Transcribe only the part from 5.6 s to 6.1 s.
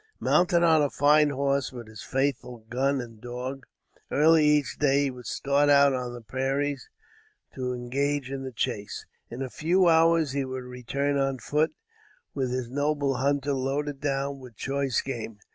out